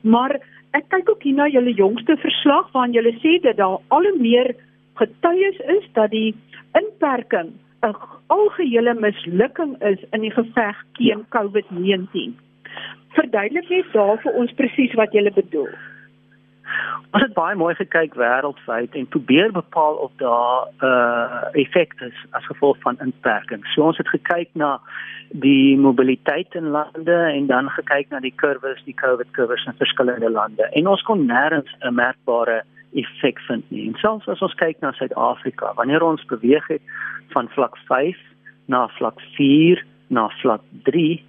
Maar 0.00 0.38
ek 0.76 0.88
kyk 0.88 1.10
ook 1.10 1.22
hier 1.22 1.34
na 1.34 1.48
julle 1.48 1.72
jongste 1.74 2.16
verslag 2.16 2.72
waarin 2.72 2.96
julle 2.96 3.14
sê 3.22 3.38
dat 3.42 3.56
daar 3.56 3.78
al 3.88 4.08
hoe 4.10 4.18
meer 4.18 4.54
getuies 5.00 5.58
is 5.78 5.86
dat 5.92 6.10
die 6.10 6.34
inperking 6.78 7.52
'n 7.82 7.94
algehele 8.26 8.94
mislukking 8.94 9.82
is 9.82 10.00
in 10.12 10.20
die 10.20 10.30
geveg 10.30 10.84
teen 10.98 11.24
ja. 11.24 11.26
COVID-19. 11.36 12.34
Verduidelik 13.16 13.68
net 13.68 13.92
daar 13.92 14.18
vir 14.22 14.32
ons 14.32 14.52
presies 14.52 14.94
wat 14.94 15.12
jy 15.12 15.30
bedoel. 15.32 15.70
Ons 17.12 17.22
het 17.22 17.34
baie 17.34 17.56
mooi 17.56 17.74
gekyk 17.74 18.14
wêreldwyd 18.14 18.94
en 18.94 19.08
probeer 19.08 19.52
bepaal 19.52 19.94
of 19.94 20.12
daar 20.16 20.66
'n 20.66 20.84
uh, 20.84 21.62
effek 21.62 21.94
is 22.00 22.18
as 22.30 22.46
gevolg 22.46 22.76
van 22.80 22.98
inperking. 23.00 23.66
So 23.66 23.82
ons 23.82 23.96
het 23.96 24.08
gekyk 24.08 24.50
na 24.52 24.80
die 25.30 25.78
mobiliteit 25.78 26.54
in 26.54 26.68
lande 26.70 27.18
en 27.36 27.46
dan 27.46 27.70
gekyk 27.70 28.10
na 28.10 28.20
die 28.20 28.34
kurwes, 28.36 28.84
die 28.84 28.94
COVID 28.94 29.30
kurwes 29.30 29.66
in 29.66 29.72
verskillende 29.78 30.30
lande. 30.30 30.62
En 30.72 30.86
ons 30.86 31.02
kon 31.02 31.26
nêrens 31.26 31.70
'n 31.80 31.94
merkbare 31.94 32.62
effek 32.94 33.38
vind 33.38 33.70
nie. 33.70 33.86
En 33.86 33.94
selfs 33.94 34.28
as 34.28 34.42
ons 34.42 34.54
kyk 34.54 34.80
na 34.80 34.92
Suid-Afrika, 34.92 35.74
wanneer 35.74 36.02
ons 36.02 36.24
beweeg 36.24 36.66
het 36.68 36.82
van 37.34 37.48
vlak 37.48 37.76
5 37.88 38.16
na 38.66 38.88
vlak 38.88 39.20
4 39.36 39.84
na 40.08 40.28
vlak 40.28 40.62
3, 40.82 41.24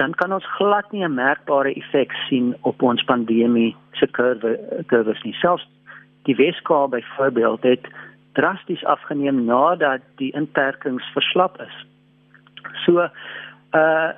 dan 0.00 0.14
kan 0.14 0.32
ons 0.32 0.46
glad 0.56 0.92
nie 0.92 1.04
'n 1.04 1.14
merkbare 1.14 1.72
effek 1.74 2.12
sien 2.28 2.56
op 2.60 2.82
ons 2.82 3.04
pandemie 3.04 3.76
se 3.92 4.06
kurwe 4.06 4.52
kurwes 4.86 5.22
nie. 5.22 5.34
Selfs 5.34 5.66
die 6.22 6.36
Weskaap 6.36 6.90
byvoorbeeld 6.90 7.62
het 7.62 7.84
drasties 8.32 8.84
afgeneem 8.84 9.44
nadat 9.44 10.00
die 10.16 10.32
inperkings 10.32 11.04
verslap 11.12 11.60
is. 11.60 11.76
So 12.84 13.08
uh 13.72 14.10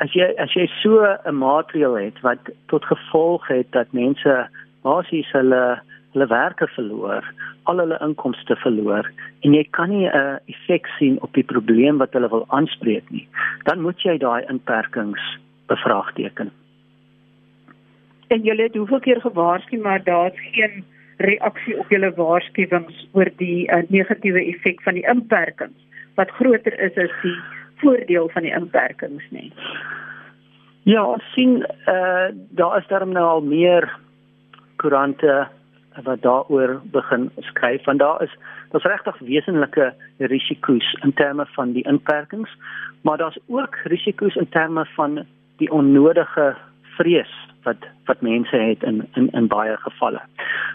as 0.00 0.12
jy 0.12 0.26
as 0.38 0.52
jy 0.54 0.66
so 0.82 1.06
'n 1.24 1.38
maatrieel 1.38 1.94
het 1.94 2.20
wat 2.20 2.42
tot 2.66 2.84
gevolg 2.84 3.46
het 3.46 3.72
dat 3.72 3.92
mense 3.92 4.48
basies 4.82 5.30
hulle 5.32 5.82
hulle 6.12 6.26
werke 6.26 6.66
verloor, 6.74 7.26
al 7.70 7.82
hulle 7.82 7.98
inkomste 8.04 8.56
verloor 8.62 9.06
en 9.46 9.54
jy 9.54 9.64
kan 9.76 9.90
nie 9.90 10.08
'n 10.08 10.38
effek 10.46 10.86
sien 10.98 11.20
op 11.22 11.32
die 11.34 11.46
probleem 11.52 11.98
wat 11.98 12.12
hulle 12.12 12.28
wil 12.28 12.44
aanspreek 12.48 13.10
nie, 13.10 13.28
dan 13.64 13.80
moet 13.80 14.00
jy 14.02 14.18
daai 14.18 14.44
inperkings 14.48 15.38
bevraagteken. 15.66 16.50
En 18.28 18.42
julle 18.42 18.62
het 18.62 18.74
hoeveel 18.74 19.00
keer 19.00 19.20
gewaarsku 19.20 19.78
maar 19.78 20.02
daar's 20.04 20.38
geen 20.52 20.84
reaksie 21.16 21.78
op 21.78 21.90
julle 21.90 22.12
waarskuwings 22.16 23.06
oor 23.12 23.30
die 23.36 23.68
uh, 23.68 23.82
negatiewe 23.88 24.44
effek 24.54 24.82
van 24.82 24.94
die 24.94 25.06
inperkings 25.06 25.76
wat 26.14 26.30
groter 26.30 26.76
is 26.80 26.96
as 26.96 27.12
die 27.22 27.36
voordeel 27.82 28.28
van 28.28 28.42
die 28.42 28.54
inperkings 28.56 29.24
nie. 29.30 29.52
Ja, 30.88 31.04
ons 31.04 31.24
sien 31.34 31.60
eh 31.64 31.94
uh, 31.94 32.28
daar 32.56 32.78
is 32.78 32.86
daar 32.88 33.06
nou 33.06 33.26
al 33.26 33.42
meer 33.44 33.88
koerante 34.76 35.48
wat 36.02 36.22
daaroor 36.22 36.80
begin 36.92 37.30
skryf 37.38 37.84
want 37.84 37.98
daar 37.98 38.22
is 38.22 38.34
daar's 38.70 38.84
regtig 38.84 39.18
wesenlike 39.18 39.94
risiko's 40.18 40.96
in 41.02 41.12
terme 41.12 41.46
van 41.46 41.72
die 41.72 41.86
inperkings 41.86 42.50
maar 43.02 43.18
daar's 43.18 43.38
ook 43.46 43.76
risiko's 43.84 44.34
in 44.34 44.48
terme 44.48 44.84
van 44.94 45.24
die 45.56 45.70
onnodige 45.70 46.56
vrees 46.96 47.32
wat 47.62 47.76
wat 48.04 48.20
mense 48.20 48.56
het 48.56 48.82
in 48.82 49.08
in 49.14 49.28
in 49.30 49.46
baie 49.46 49.76
gevalle. 49.76 50.20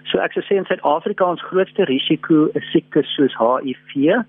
So 0.03 0.21
ek 0.21 0.35
sou 0.35 0.43
sê 0.45 0.57
in 0.59 0.67
Suid-Afrika 0.69 1.25
ons 1.25 1.45
grootste 1.49 1.87
risiko 1.89 2.49
is 2.59 2.67
siektes 2.71 3.09
soos 3.17 3.37
HIV 3.41 4.21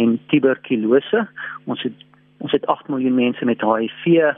en 0.00 0.18
tuberkulose. 0.32 1.24
Ons 1.64 1.86
het 1.86 2.04
ons 2.44 2.52
het 2.52 2.66
8 2.66 2.90
miljoen 2.92 3.14
mense 3.16 3.44
met 3.44 3.62
HIV, 3.64 4.34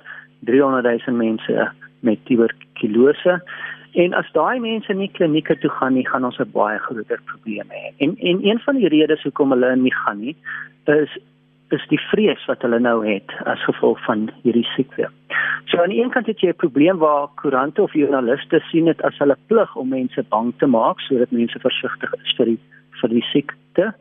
300 0.46 0.86
000 1.06 1.16
mense 1.18 1.70
met 2.06 2.22
tuberkulose 2.28 3.40
En 3.96 4.12
as 4.12 4.28
daai 4.36 4.58
mense 4.60 4.92
nie 4.92 5.08
klinieke 5.08 5.56
toe 5.62 5.70
gaan 5.78 5.94
nie, 5.96 6.04
gaan 6.08 6.24
ons 6.28 6.38
'n 6.38 6.50
baie 6.52 6.78
groter 6.78 7.20
probleem 7.30 7.68
hê. 7.76 7.84
En 8.04 8.16
en 8.30 8.44
een 8.44 8.58
van 8.66 8.76
die 8.76 8.88
redes 8.88 9.22
hoekom 9.22 9.50
hulle 9.50 9.76
nie 9.76 9.94
gaan 9.94 10.20
nie, 10.20 10.36
is 10.84 11.18
is 11.70 11.86
die 11.90 12.00
vrees 12.10 12.44
wat 12.46 12.62
hulle 12.62 12.78
nou 12.78 12.98
het 13.06 13.32
as 13.44 13.64
gevolg 13.64 13.98
van 14.04 14.28
hierdie 14.42 14.68
siekte. 14.76 15.08
So 15.66 15.82
aan 15.82 15.90
die 15.90 16.02
een 16.02 16.10
kant 16.10 16.26
het 16.26 16.40
jy 16.40 16.48
'n 16.48 16.62
probleem 16.62 16.98
waar 16.98 17.28
koerante 17.34 17.82
of 17.82 17.92
joernaliste 17.92 18.60
sien 18.70 18.84
dit 18.84 19.02
as 19.02 19.18
hulle 19.18 19.36
plig 19.46 19.76
om 19.76 19.88
mense 19.88 20.22
bang 20.28 20.52
te 20.58 20.66
maak 20.66 21.00
sodat 21.00 21.30
mense 21.30 21.58
versigtig 21.58 22.12
is 22.24 22.34
vir 22.36 22.46
die 22.46 22.60
vir 23.00 23.08
die 23.08 23.26
siekte. 23.32 23.94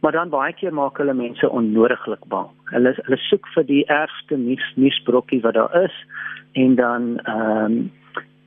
Maar 0.00 0.12
dan 0.12 0.28
baie 0.28 0.52
keer 0.52 0.74
maak 0.74 0.98
hulle 0.98 1.14
mense 1.14 1.50
onnodiglik 1.50 2.24
bang. 2.28 2.48
Hulle 2.64 2.94
hulle 2.96 3.16
soek 3.16 3.46
vir 3.54 3.64
die 3.64 3.84
ergste 3.86 4.36
nuus 4.36 4.72
nuusbrokkie 4.76 5.40
wat 5.40 5.54
daar 5.54 5.84
is 5.84 5.94
en 6.52 6.74
dan 6.74 7.18
ehm 7.24 7.64
um, 7.64 7.90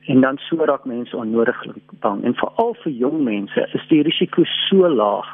en 0.08 0.20
dan 0.20 0.38
so 0.38 0.64
raak 0.64 0.84
mense 0.84 1.16
onnodig 1.16 1.58
bang 2.00 2.24
en 2.24 2.34
veral 2.34 2.72
vir 2.82 2.92
jong 2.92 3.20
mense 3.24 3.66
is 3.76 3.84
die 3.90 4.02
risiko 4.06 4.44
so 4.68 4.88
laag. 4.88 5.28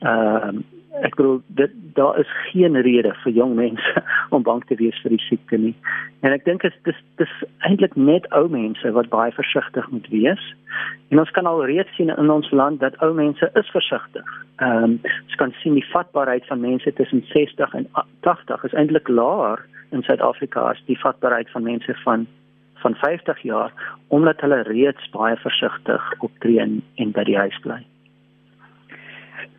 Ehm 0.00 0.60
uh, 0.60 0.68
ek 1.06 1.14
bedoel 1.16 1.38
dit 1.46 1.74
daar 1.94 2.18
is 2.18 2.30
geen 2.50 2.74
rede 2.82 3.12
vir 3.22 3.32
jong 3.32 3.54
mense 3.54 4.02
om 4.34 4.42
bang 4.42 4.64
te 4.66 4.74
wees 4.80 4.98
vir 5.04 5.14
die 5.14 5.22
siekte 5.22 5.56
nie. 5.56 5.74
En 6.26 6.34
ek 6.34 6.44
dink 6.44 6.66
dit 6.66 6.90
is 6.92 6.98
dis 7.22 7.34
eintlik 7.68 7.94
net 7.96 8.26
ou 8.36 8.48
mense 8.50 8.92
wat 8.96 9.08
baie 9.12 9.32
versigtig 9.32 9.86
moet 9.94 10.08
wees. 10.12 10.42
En 11.14 11.22
ons 11.22 11.30
kan 11.36 11.46
al 11.46 11.62
reeds 11.70 11.94
sien 11.96 12.10
in 12.12 12.34
ons 12.34 12.50
land 12.50 12.82
dat 12.82 12.98
ou 13.06 13.12
mense 13.14 13.50
is 13.62 13.72
versigtig. 13.76 14.34
Ehm 14.58 14.84
um, 14.90 14.98
ons 15.06 15.38
kan 15.40 15.54
sien 15.62 15.78
die 15.78 15.86
vatbaarheid 15.94 16.44
van 16.50 16.60
mense 16.60 16.92
tussen 17.00 17.24
60 17.32 17.78
en 17.80 17.88
80 18.26 18.68
is 18.68 18.76
eintlik 18.82 19.08
laer 19.08 19.64
in 19.96 20.02
Suid-Afrika 20.02 20.68
as 20.74 20.84
die 20.90 20.98
vatbaarheid 20.98 21.48
van 21.54 21.64
mense 21.70 21.96
van 22.04 22.26
van 22.80 22.94
50 22.94 23.42
jaar 23.42 23.72
omdat 24.08 24.40
hulle 24.40 24.62
reeds 24.62 25.08
baie 25.14 25.36
versigtig 25.36 26.12
optree 26.18 26.60
en 26.60 27.12
by 27.16 27.24
die 27.24 27.38
huis 27.38 27.58
bly. 27.64 27.80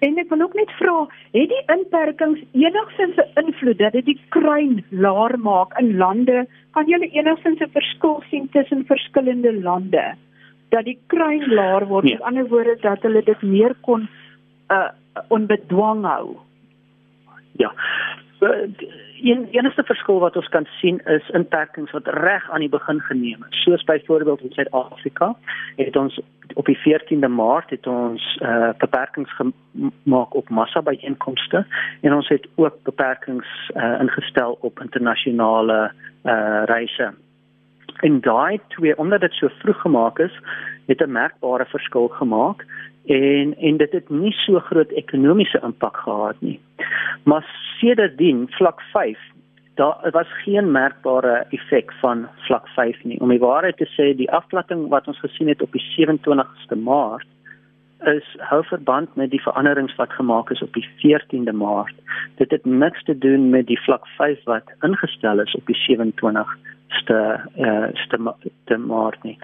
En 0.02 0.18
ek 0.18 0.32
wil 0.34 0.42
ook 0.42 0.56
net 0.58 0.72
vra, 0.80 0.96
het 1.36 1.52
die 1.52 1.62
inperkings 1.74 2.42
enigsins 2.58 3.18
'n 3.22 3.46
invloed 3.46 3.78
dat 3.78 3.94
dit 3.94 4.06
die 4.06 4.22
kruin 4.30 4.84
laer 4.90 5.38
maak 5.40 5.78
in 5.80 5.98
lande? 5.98 6.48
Kan 6.72 6.88
jy 6.88 7.00
enigsins 7.12 7.62
'n 7.62 7.70
verskil 7.74 8.24
sien 8.30 8.50
tussen 8.50 8.86
verskillende 8.86 9.54
lande 9.62 10.16
dat 10.70 10.86
die 10.86 11.00
kruin 11.08 11.46
laer 11.54 11.86
word? 11.88 12.04
Nee. 12.04 12.14
Met 12.14 12.22
ander 12.22 12.48
woorde 12.48 12.78
dat 12.82 13.02
hulle 13.02 13.24
dit 13.24 13.42
meer 13.42 13.76
kon 13.82 14.10
uh 14.70 14.90
onbedwang 15.28 16.06
hou. 16.06 16.38
Ja. 17.58 17.74
Uh, 18.40 18.50
een 19.24 19.48
enigste 19.52 19.84
verskil 19.84 20.20
wat 20.20 20.36
ons 20.36 20.48
kan 20.48 20.68
sien 20.80 21.00
is 21.06 21.30
inperkings 21.30 21.92
wat 21.92 22.08
reg 22.08 22.50
aan 22.52 22.60
die 22.60 22.70
begin 22.70 23.00
geneem 23.00 23.46
is. 23.50 23.62
Soos 23.64 23.84
byvoorbeeld 23.84 24.42
in 24.42 24.52
Suid-Afrika 24.52 25.36
het 25.76 25.96
ons 25.96 26.20
op 26.54 26.66
die 26.66 26.78
14de 26.78 27.30
Maart 27.30 27.70
het 27.70 27.88
ons 27.88 28.40
uh, 28.42 28.70
beperkings 28.78 29.34
gemaak 29.40 30.34
op 30.36 30.50
massa 30.50 30.82
byeenkomste 30.82 31.66
en 32.02 32.14
ons 32.14 32.28
het 32.28 32.48
ook 32.56 32.84
beperkings 32.84 33.72
uh, 33.76 34.00
ingestel 34.02 34.58
op 34.62 34.80
internasionale 34.80 35.92
uh, 36.24 36.64
reise. 36.66 37.14
En 38.02 38.22
daai 38.22 38.60
twee 38.68 38.98
omdat 38.98 39.22
dit 39.22 39.34
so 39.34 39.48
vroeg 39.48 39.82
gemaak 39.82 40.20
is, 40.20 40.40
het 40.86 41.02
'n 41.02 41.12
merkbare 41.12 41.66
verskil 41.66 42.08
gemaak 42.08 42.66
en 43.06 43.56
en 43.58 43.78
dit 43.78 43.92
het 43.92 44.10
nie 44.10 44.34
so 44.46 44.60
groot 44.60 44.92
ekonomiese 44.92 45.60
impak 45.64 45.98
gehad 45.98 46.36
nie. 46.40 46.60
Maar 47.24 47.46
sedertdien 47.80 48.48
vlak 48.50 48.82
5 48.94 49.18
daar 49.76 50.10
was 50.12 50.28
geen 50.44 50.72
merkbare 50.72 51.46
effek 51.50 51.94
van 51.94 52.28
vlak 52.36 52.68
5 52.68 53.04
nie. 53.04 53.20
Om 53.20 53.30
die 53.30 53.40
waarheid 53.40 53.78
te 53.78 53.88
sê, 53.96 54.12
die 54.16 54.32
afplatting 54.32 54.88
wat 54.90 55.08
ons 55.08 55.20
gesien 55.20 55.48
het 55.48 55.62
op 55.62 55.72
die 55.72 55.86
27ste 55.96 56.78
Maart 56.78 57.28
is 58.10 58.26
hou 58.50 58.64
verband 58.66 59.16
met 59.16 59.30
die 59.30 59.42
veranderings 59.42 59.96
wat 59.96 60.14
gemaak 60.18 60.50
is 60.50 60.62
op 60.62 60.74
die 60.74 60.88
14de 61.02 61.54
Maart. 61.54 61.96
Dit 62.36 62.52
het 62.52 62.66
niks 62.66 63.04
te 63.04 63.18
doen 63.18 63.50
met 63.50 63.68
die 63.68 63.80
vlak 63.82 64.08
5 64.18 64.44
wat 64.44 64.74
ingestel 64.82 65.40
is 65.40 65.56
op 65.56 65.66
die 65.66 65.78
27ste 65.78 66.81
eh 67.10 67.40
uh, 67.58 67.88
ste 67.94 68.78
Maart 68.78 69.24
nie. 69.24 69.38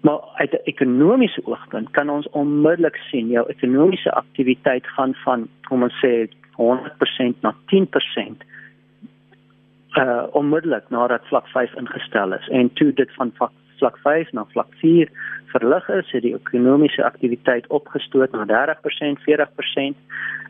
Maar 0.00 0.18
uit 0.34 0.52
'n 0.52 0.60
ekonomiese 0.64 1.46
oogpunt 1.46 1.90
kan 1.90 2.10
ons 2.10 2.28
onmiddellik 2.30 2.96
sien 2.96 3.28
jou 3.28 3.48
ekonomiese 3.48 4.12
aktiwiteit 4.12 4.86
gaan 4.86 5.14
van 5.14 5.48
kom 5.68 5.82
ons 5.82 6.04
sê 6.04 6.28
100% 6.56 7.40
na 7.40 7.54
10% 7.66 8.44
uh 9.96 10.22
onmiddellik 10.32 10.88
nadat 10.88 11.26
vlak 11.26 11.46
5 11.48 11.74
ingestel 11.74 12.32
is 12.32 12.48
en 12.48 12.72
toe 12.72 12.92
dit 12.92 13.14
van 13.14 13.32
vlak, 13.34 13.52
vlak 13.78 13.98
5 13.98 14.32
na 14.32 14.44
vlak 14.52 14.68
4 14.80 15.08
verlig 15.46 15.88
is, 15.88 16.10
het 16.10 16.22
die 16.22 16.34
ekonomiese 16.34 17.04
aktiwiteit 17.04 17.66
opgestoot 17.66 18.32
na 18.32 18.44
30%, 18.44 19.22
40% 19.24 19.96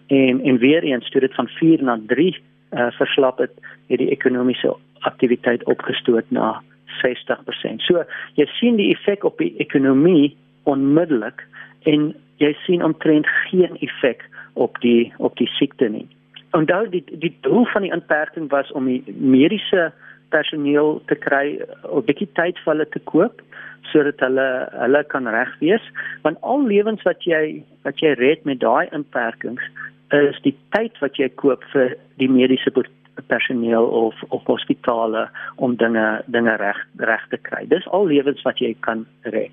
en 0.06 0.40
en 0.40 0.58
weer 0.58 0.82
eens 0.82 1.10
toe 1.10 1.20
dit 1.20 1.34
van 1.34 1.48
4 1.48 1.82
na 1.82 1.98
3 2.06 2.42
uh 2.72 2.90
verslap 2.98 3.38
het, 3.38 3.52
het 3.88 3.98
die 3.98 4.10
ekonomiese 4.10 4.74
aktiwiteit 5.00 5.64
opgestoot 5.64 6.30
na 6.30 6.62
60%. 7.02 7.84
So 7.84 8.04
jy 8.34 8.46
sien 8.58 8.76
die 8.80 8.92
effek 8.94 9.24
op 9.24 9.38
die 9.38 9.54
ekonomie 9.62 10.36
onmiddellik 10.64 11.44
en 11.90 12.12
jy 12.42 12.52
sien 12.64 12.84
omtrent 12.84 13.28
geen 13.48 13.76
effek 13.80 14.24
op 14.54 14.80
die 14.80 15.12
op 15.18 15.36
die 15.36 15.48
siekte 15.58 15.88
nie. 15.88 16.06
Onthou 16.56 16.86
die 16.90 17.04
die 17.10 17.34
doel 17.40 17.66
van 17.72 17.82
die 17.82 17.92
inperking 17.92 18.48
was 18.50 18.72
om 18.72 18.88
die 18.88 19.02
mediese 19.06 19.92
personeel 20.34 21.02
te 21.06 21.14
kry 21.14 21.58
'n 21.60 22.04
bietjie 22.08 22.28
tyd 22.34 22.58
vir 22.64 22.72
hulle 22.72 22.88
te 22.88 23.02
koop 23.12 23.42
sodat 23.92 24.20
hulle 24.20 24.48
hulle 24.82 25.02
kan 25.12 25.28
reg 25.28 25.52
wees 25.60 25.84
want 26.22 26.40
al 26.42 26.66
lewens 26.66 27.02
wat 27.02 27.22
jy 27.22 27.62
wat 27.86 28.00
jy 28.02 28.14
red 28.18 28.44
met 28.44 28.60
daai 28.60 28.88
inperkings 28.98 29.62
is 30.18 30.38
die 30.42 30.54
tyd 30.74 30.98
wat 31.00 31.18
jy 31.18 31.28
koop 31.42 31.62
vir 31.72 31.96
die 32.22 32.28
mediese 32.28 32.70
personeel 33.22 33.84
of 33.84 34.22
of 34.28 34.44
hospitale 34.44 35.28
om 35.56 35.76
dinge 35.76 36.22
dinge 36.26 36.56
reg 36.56 36.86
reg 36.96 37.28
te 37.28 37.36
kry. 37.36 37.64
Dis 37.68 37.88
al 37.88 38.06
lewens 38.06 38.42
wat 38.42 38.58
jy 38.58 38.76
kan 38.80 39.06
red. 39.22 39.52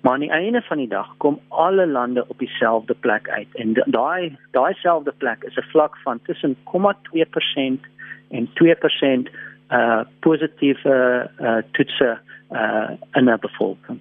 Maar 0.00 0.12
aan 0.12 0.20
die 0.20 0.30
einde 0.30 0.62
van 0.62 0.76
die 0.76 0.88
dag 0.88 1.16
kom 1.16 1.40
alle 1.48 1.86
lande 1.86 2.24
op 2.28 2.38
dieselfde 2.38 2.94
plek 2.94 3.28
uit 3.28 3.54
en 3.54 3.74
daai 3.86 4.36
daai 4.50 4.74
selfde 4.74 5.12
plek 5.18 5.44
is 5.44 5.56
'n 5.56 5.70
vlak 5.70 5.96
van 6.04 6.20
tussen 6.22 6.56
0,2% 6.64 7.86
en 8.30 8.48
2% 8.54 9.30
uh 9.70 10.00
positiewe 10.20 11.30
uh 11.40 11.56
toetse 11.72 12.18
uh 12.52 12.90
in 13.12 13.30
'n 13.30 13.38
bevolking. 13.40 14.00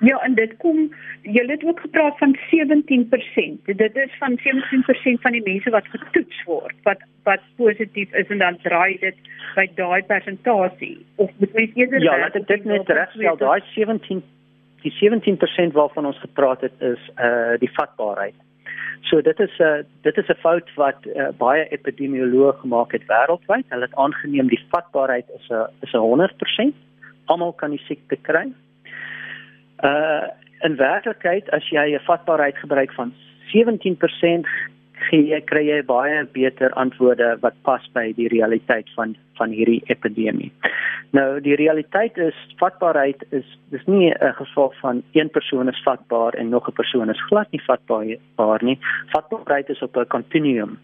Ja, 0.00 0.16
en 0.22 0.34
dit 0.34 0.56
kom 0.56 0.94
julle 1.22 1.50
het 1.50 1.64
ook 1.64 1.80
gepraat 1.80 2.18
van 2.18 2.36
17%. 2.50 3.64
Dit 3.64 3.96
is 3.96 4.16
van 4.18 4.38
17% 4.38 5.20
van 5.20 5.32
die 5.32 5.42
mense 5.42 5.70
wat 5.70 5.86
getoets 5.88 6.44
word 6.44 6.74
wat 6.82 7.02
wat 7.22 7.40
positief 7.56 8.12
is 8.12 8.28
en 8.28 8.38
dan 8.38 8.58
draai 8.62 8.98
dit 8.98 9.16
by 9.54 9.66
daai 9.74 10.02
persentasie 10.02 11.06
of 11.16 11.30
moet 11.36 11.52
mens 11.52 11.70
eerder 11.74 12.02
Ja, 12.02 12.18
laat 12.18 12.34
ek 12.34 12.46
dit 12.46 12.64
net 12.64 12.88
regstel. 12.88 13.36
Daai 13.36 13.62
17 13.74 14.22
die 14.82 14.92
17% 14.94 15.72
waarvan 15.74 16.06
ons 16.06 16.20
gepraat 16.20 16.60
het 16.60 16.84
is 16.92 17.10
uh 17.16 17.58
die 17.58 17.72
vatbaarheid. 17.72 18.34
So 19.02 19.20
dit 19.22 19.40
is 19.40 19.58
'n 19.58 19.62
uh, 19.62 19.82
dit 20.02 20.16
is 20.16 20.28
'n 20.28 20.40
fout 20.44 20.74
wat 20.74 21.06
uh, 21.06 21.28
baie 21.38 21.68
epidemioloë 21.68 22.52
gemaak 22.62 22.92
het 22.92 23.04
wêreldwyd. 23.06 23.66
Hulle 23.68 23.88
het 23.88 23.94
aangeneem 23.94 24.48
die 24.48 24.64
vatbaarheid 24.70 25.26
is 25.38 25.48
'n 25.50 25.66
is 25.80 25.92
'n 25.92 25.98
100%. 25.98 26.74
Almal 27.24 27.52
kan 27.52 27.70
die 27.70 27.84
siekte 27.88 28.16
kry. 28.16 28.52
Uh 29.82 30.26
in 30.66 30.76
werklikheid 30.76 31.50
as 31.50 31.68
jy 31.70 31.94
'n 31.94 32.02
vatbaarheid 32.02 32.56
gebruik 32.58 32.92
van 32.92 33.12
17% 33.54 34.46
gee 35.06 35.40
kry 35.50 35.62
jy 35.68 35.82
baie 35.86 36.24
beter 36.34 36.72
antwoorde 36.82 37.36
wat 37.42 37.54
pas 37.62 37.84
by 37.94 38.12
die 38.16 38.28
realiteit 38.28 38.90
van 38.96 39.14
van 39.38 39.54
hierdie 39.54 39.82
epidemie. 39.86 40.50
Nou 41.16 41.40
die 41.40 41.54
realiteit 41.56 42.18
is 42.18 42.36
vatbaarheid 42.60 43.22
is 43.30 43.46
dis 43.70 43.86
nie 43.86 44.10
'n 44.10 44.34
geval 44.40 44.72
van 44.80 45.02
een 45.12 45.30
persoon 45.30 45.68
is 45.68 45.82
vatbaar 45.84 46.34
en 46.34 46.48
nog 46.48 46.68
'n 46.68 46.72
persoon 46.72 47.10
is 47.10 47.26
glad 47.28 47.50
nie 47.50 47.62
vatbaar 47.62 48.64
nie. 48.64 48.78
Vatbaarheid 49.14 49.68
is 49.68 49.82
op 49.82 49.96
'n 49.96 50.06
kontinuum. 50.06 50.78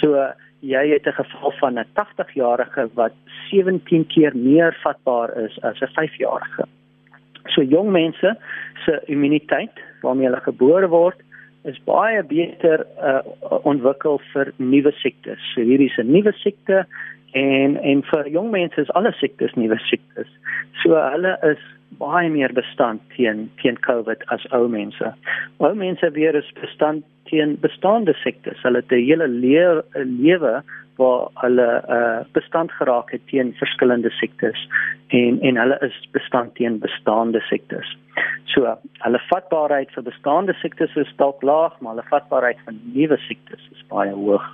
So 0.00 0.32
jy 0.60 0.88
het 0.88 1.06
'n 1.06 1.12
geval 1.22 1.52
van 1.60 1.78
'n 1.78 1.86
80-jarige 1.94 2.88
wat 2.94 3.12
17 3.50 4.06
keer 4.06 4.36
meer 4.36 4.76
vatbaar 4.82 5.36
is 5.36 5.62
as 5.62 5.80
'n 5.80 5.92
5-jarige. 5.92 6.64
So 7.54 7.62
jong 7.62 7.92
mense 7.92 8.34
se 8.84 9.00
immuniteit 9.06 9.82
waarmee 10.02 10.28
hulle 10.28 10.42
gebore 10.44 10.88
word 10.88 11.22
is 11.66 11.78
baie 11.84 12.22
beter 12.22 12.84
uh, 13.02 13.22
ontwikkel 13.66 14.20
vir 14.32 14.52
nuwe 14.62 14.92
siektes. 15.02 15.42
So 15.54 15.64
hierdie 15.66 15.90
is 15.90 15.98
'n 15.98 16.12
nuwe 16.12 16.32
siekte 16.42 16.84
en 17.34 17.76
en 17.76 18.02
vir 18.10 18.28
jong 18.30 18.50
mense 18.50 18.80
is 18.80 18.92
alle 18.94 19.12
siektes 19.20 19.54
nuwe 19.56 19.78
siektes. 19.88 20.30
So 20.82 20.94
hulle 20.94 21.34
is 21.50 21.62
baie 21.98 22.30
meer 22.30 22.52
bestand 22.52 23.00
teen 23.16 23.50
teen 23.62 23.78
COVID 23.88 24.22
as 24.34 24.46
ou 24.52 24.68
mense. 24.68 25.12
Ou 25.58 25.74
mense 25.74 26.10
weer 26.12 26.34
is 26.34 26.50
bestand 26.60 27.04
teen 27.30 27.56
bestaande 27.60 28.14
siektes. 28.22 28.62
Hulle 28.62 28.82
het 28.82 28.92
'n 28.92 29.06
hele 29.06 29.28
lewe 29.28 29.82
lewe 29.94 30.62
waar 30.96 31.28
hulle 31.42 31.68
uh, 31.88 32.24
bestand 32.32 32.72
geraak 32.72 33.10
het 33.10 33.26
teen 33.26 33.54
verskillende 33.60 34.10
siektes 34.10 34.68
en 35.08 35.40
en 35.40 35.56
hulle 35.56 35.78
is 35.80 36.08
bestand 36.12 36.54
teen 36.54 36.78
bestaande 36.78 37.40
siektes. 37.40 37.96
So, 38.44 38.76
hulle 39.04 39.20
vatbaarheid 39.28 39.92
vir 39.94 40.02
bestaande 40.02 40.54
siektes 40.62 40.96
is 40.96 41.12
dalk 41.16 41.42
laag, 41.42 41.76
maar 41.80 41.96
hulle 41.96 42.08
vatbaarheid 42.08 42.62
vir 42.64 42.74
nuwe 42.94 43.18
siektes 43.28 43.68
is 43.72 43.84
baie 43.92 44.12
hoog. 44.12 44.46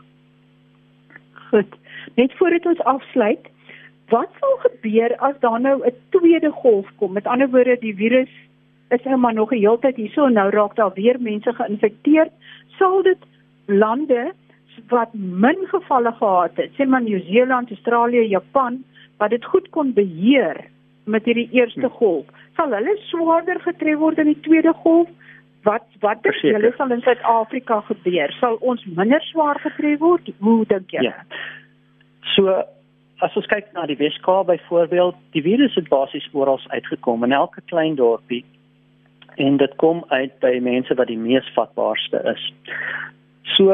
Goed. 1.50 1.74
Net 2.16 2.32
voordat 2.38 2.66
ons 2.66 2.86
afsluit, 2.94 3.48
wat 4.12 4.30
sal 4.40 4.56
gebeur 4.66 5.14
as 5.28 5.36
daar 5.40 5.60
nou 5.60 5.76
'n 5.86 5.94
tweede 6.10 6.50
golf 6.50 6.88
kom? 6.96 7.12
Met 7.12 7.26
ander 7.26 7.50
woorde, 7.50 7.76
die 7.80 7.96
virus 7.96 8.32
is 8.88 9.02
nou 9.02 9.16
maar 9.16 9.34
nog 9.34 9.52
'n 9.52 9.62
heeltyd 9.64 9.96
hierso 9.96 10.26
en 10.26 10.32
nou 10.32 10.50
raak 10.50 10.74
daar 10.76 10.92
weer 10.94 11.20
mense 11.20 11.52
geïnfekteer. 11.52 12.28
Sal 12.78 13.02
dit 13.02 13.18
lande 13.66 14.32
wat 14.92 15.14
min 15.14 15.58
gevalle 15.70 16.12
gehad 16.18 16.56
het, 16.60 16.74
sê 16.76 16.86
maar 16.86 17.02
Nieu-Seeland, 17.02 17.70
Australië, 17.70 18.26
Japan, 18.28 18.82
wat 19.18 19.30
dit 19.30 19.44
goed 19.44 19.68
kon 19.70 19.92
beheer 19.92 20.64
met 21.04 21.24
hierdie 21.24 21.48
eerste 21.50 21.88
hm. 21.88 21.96
golf, 21.98 22.26
sal 22.56 22.74
hulle 22.74 22.96
swaarder 23.08 23.60
getref 23.60 23.98
word 23.98 24.18
in 24.22 24.32
die 24.32 24.40
tweede 24.46 24.72
golf? 24.84 25.08
Wat 25.62 25.84
wat 26.02 26.22
dink 26.26 26.40
julle 26.42 26.72
sal 26.76 26.90
in 26.90 27.02
Suid-Afrika 27.04 27.80
gebeur? 27.86 28.32
Sal 28.40 28.56
ons 28.60 28.82
minder 28.98 29.22
swaar 29.28 29.60
getref 29.62 30.00
word? 30.02 30.30
Hoe 30.42 30.64
dink 30.66 30.90
jy? 30.90 31.04
Ja. 31.06 31.14
So 32.34 32.50
as 33.22 33.36
ons 33.38 33.46
kyk 33.46 33.68
na 33.76 33.86
die 33.86 33.98
Weskaap 34.00 34.48
byvoorbeeld, 34.48 35.18
die 35.36 35.44
virus 35.44 35.76
het 35.78 35.86
basies 35.92 36.26
oral 36.34 36.58
uitgekom 36.74 37.22
in 37.22 37.36
elke 37.36 37.62
klein 37.70 37.94
dorpie 37.94 38.42
en 39.40 39.56
dit 39.56 39.76
kom 39.80 40.02
uit 40.10 40.34
by 40.42 40.58
mense 40.60 40.94
wat 40.98 41.08
die 41.08 41.18
mees 41.18 41.46
vatbaarste 41.54 42.20
is. 42.34 42.42
So 43.54 43.70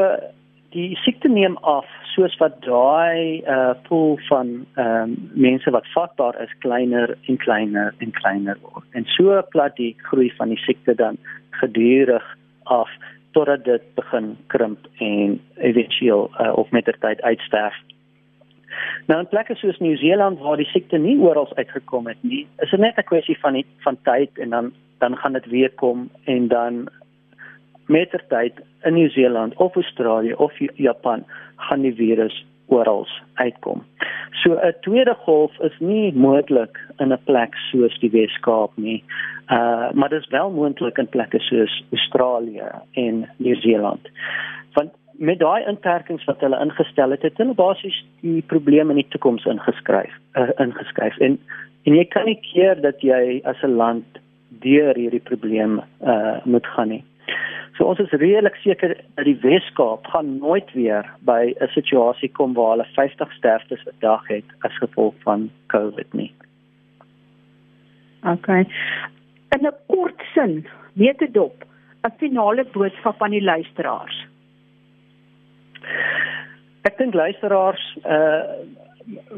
die 0.73 0.95
siekte 1.03 1.29
neem 1.29 1.57
af 1.67 1.87
soos 2.13 2.35
wat 2.41 2.59
daai 2.65 3.41
uh 3.47 3.73
pool 3.87 4.17
van 4.27 4.65
ehm 4.75 5.01
um, 5.01 5.15
mense 5.33 5.71
wat 5.71 5.87
vatbaar 5.93 6.41
is 6.43 6.53
kleiner 6.65 7.15
en 7.27 7.37
kleiner 7.37 7.93
en 7.97 8.11
kleiner 8.11 8.57
word. 8.61 8.85
En 8.91 9.05
so 9.05 9.41
plat 9.49 9.75
die 9.75 9.95
groei 10.09 10.31
van 10.37 10.53
die 10.53 10.61
siekte 10.65 10.95
dan 10.95 11.17
gedurig 11.61 12.25
af 12.63 12.89
totdat 13.31 13.63
dit 13.65 13.83
begin 13.95 14.37
krimp 14.47 14.87
en 14.97 15.39
eventueel 15.55 16.29
uh, 16.41 16.57
of 16.57 16.71
met 16.71 16.85
der 16.85 16.97
tyd 16.99 17.21
uitsterf. 17.21 17.75
Nou 19.07 19.19
in 19.19 19.27
plekke 19.27 19.55
soos 19.55 19.77
Nieu-Seeland 19.79 20.39
waar 20.39 20.57
die 20.57 20.69
siekte 20.69 20.97
nie 20.97 21.17
oral 21.19 21.49
uitgekom 21.55 22.07
het 22.07 22.21
nie, 22.21 22.47
is 22.57 22.69
dit 22.69 22.79
net 22.79 22.97
'n 22.97 23.09
kwessie 23.11 23.37
van 23.39 23.53
die, 23.53 23.65
van 23.85 23.97
tyd 24.03 24.37
en 24.37 24.49
dan 24.49 24.71
dan 24.99 25.17
gaan 25.17 25.33
dit 25.33 25.45
weer 25.45 25.71
kom 25.71 26.09
en 26.23 26.47
dan 26.47 26.89
mettertyd 27.89 28.61
in 28.87 28.93
Nieu-Seeland 28.93 29.57
of 29.57 29.75
Australië 29.75 30.33
of 30.33 30.53
Japan 30.75 31.25
gaan 31.55 31.81
die 31.81 31.95
virus 31.95 32.45
oral 32.69 33.07
uitkom. 33.33 33.83
So 34.41 34.53
'n 34.53 34.73
tweede 34.81 35.15
golf 35.25 35.59
is 35.59 35.79
nie 35.79 36.13
moontlik 36.13 36.77
in 36.99 37.11
'n 37.13 37.23
plek 37.23 37.55
soos 37.71 37.99
die 37.99 38.11
Wes-Kaap 38.11 38.71
nie. 38.75 39.03
Uh 39.51 39.91
maar 39.91 40.09
dit 40.09 40.21
is 40.21 40.29
wel 40.29 40.51
moontlik 40.51 40.97
in 40.97 41.09
plekke 41.09 41.39
soos 41.39 41.83
Australië 41.91 42.69
en 42.91 43.29
Nieu-Seeland. 43.37 44.09
Want 44.73 44.91
met 45.13 45.39
daai 45.39 45.65
inperkings 45.65 46.23
wat 46.25 46.39
hulle 46.39 46.59
ingestel 46.59 47.09
het, 47.09 47.21
het 47.21 47.37
hulle 47.37 47.53
basies 47.53 48.05
die 48.21 48.41
probleme 48.41 48.89
in 48.89 48.95
die 49.01 49.07
toekoms 49.09 49.45
ingeskryf, 49.45 50.13
uh, 50.33 50.49
ingeskryf. 50.57 51.17
En 51.17 51.39
en 51.83 51.95
jy 51.95 52.05
kan 52.05 52.25
nie 52.25 52.39
keer 52.53 52.81
dat 52.81 53.01
jy 53.01 53.41
as 53.43 53.63
'n 53.63 53.75
land 53.75 54.05
deur 54.47 54.95
hierdie 54.95 55.23
probleem 55.23 55.81
uh 56.01 56.37
moet 56.43 56.67
gaan 56.67 56.87
nie. 56.87 57.03
So 57.79 57.87
ons 57.87 58.01
is 58.03 58.11
redelik 58.11 58.57
seker 58.59 58.91
dat 59.15 59.23
die 59.23 59.37
Weskaap 59.39 60.07
gaan 60.11 60.33
nooit 60.41 60.67
weer 60.75 61.05
by 61.23 61.55
'n 61.55 61.71
situasie 61.71 62.27
kom 62.27 62.53
waar 62.53 62.71
hulle 62.75 62.87
50 62.95 63.31
sterftes 63.33 63.85
'n 63.87 63.95
dag 63.99 64.27
het 64.27 64.43
as 64.67 64.77
gevolg 64.77 65.15
van 65.23 65.49
COVID 65.67 66.13
nie. 66.13 66.33
OK. 68.27 68.47
In 69.55 69.63
'n 69.63 69.73
kort 69.87 70.21
sin, 70.33 70.67
weet 70.93 71.19
dit 71.19 71.37
op 71.37 71.63
'n 72.03 72.11
finale 72.17 72.65
boodskap 72.73 73.21
aan 73.21 73.31
die 73.31 73.43
luisteraars. 73.43 74.27
Ek 76.81 76.97
dink 76.97 77.13
luisteraars 77.13 77.97
uh 78.05 78.43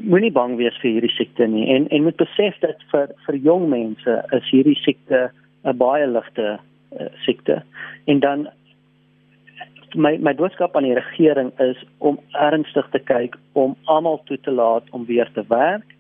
moenie 0.01 0.31
bang 0.31 0.57
wees 0.57 0.77
vir 0.81 0.91
hierdie 0.91 1.15
siekte 1.15 1.47
nie 1.47 1.69
en 1.75 1.87
en 1.87 2.03
moet 2.03 2.17
besef 2.17 2.59
dat 2.59 2.81
vir 2.91 3.07
vir 3.25 3.35
jong 3.35 3.69
mense 3.69 4.23
is 4.31 4.49
hierdie 4.49 4.79
siekte 4.81 5.31
'n 5.63 5.77
baie 5.77 6.07
ligte 6.07 6.59
uh, 6.99 7.07
siekte. 7.25 7.63
En 8.05 8.19
dan 8.19 8.47
my 9.95 10.17
my 10.17 10.33
boodskap 10.35 10.75
aan 10.75 10.87
die 10.87 10.95
regering 10.95 11.51
is 11.59 11.79
om 11.97 12.19
ernstig 12.31 12.87
te 12.91 12.99
kyk 12.99 13.35
om 13.53 13.75
almal 13.83 14.21
toe 14.25 14.37
te 14.39 14.51
laat 14.51 14.87
om 14.91 15.05
weer 15.05 15.29
te 15.33 15.43
werk 15.47 15.95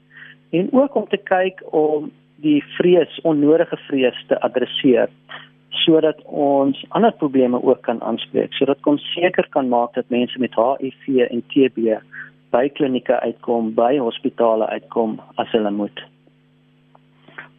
en 0.51 0.69
ook 0.71 0.95
om 0.95 1.07
te 1.07 1.17
kyk 1.17 1.63
om 1.71 2.11
die 2.35 2.63
vrees 2.77 3.19
onnodige 3.23 3.77
vrees 3.87 4.23
te 4.27 4.39
adresseer 4.41 5.09
sodat 5.83 6.21
ons 6.25 6.85
ander 6.89 7.11
probleme 7.11 7.63
ook 7.63 7.81
kan 7.87 8.01
aanspreek 8.01 8.53
sodat 8.53 8.87
ons 8.87 9.03
seker 9.13 9.47
kan 9.49 9.69
maak 9.69 9.93
dat 9.93 10.09
mense 10.09 10.39
met 10.39 10.55
HIV 10.55 11.27
en 11.27 11.43
TB 11.53 11.99
by 12.51 12.67
klinieke 12.79 13.19
uitkom 13.19 13.73
by 13.75 13.97
hospitale 13.97 14.67
uitkom 14.67 15.19
as 15.35 15.51
hulle 15.55 15.71
moet 15.71 16.05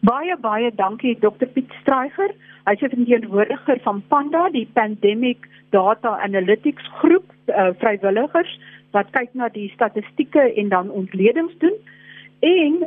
Baie 0.03 0.35
baie 0.35 0.69
dankie 0.75 1.15
Dr 1.19 1.47
Piet 1.55 1.71
Struyger. 1.79 2.33
Hy 2.67 2.73
is 2.75 2.81
die 2.91 3.05
verantwoordiger 3.07 3.79
van 3.85 4.01
Panda, 4.11 4.49
die 4.51 4.65
Pandemic 4.75 5.45
Data 5.71 6.17
Analytics 6.25 6.89
groep 6.99 7.29
uh, 7.47 7.69
vrywilligers 7.79 8.51
wat 8.91 9.13
kyk 9.15 9.31
na 9.39 9.47
die 9.53 9.69
statistieke 9.71 10.43
en 10.59 10.73
dan 10.73 10.91
ontledings 10.91 11.55
doen. 11.61 11.77
En 12.43 12.83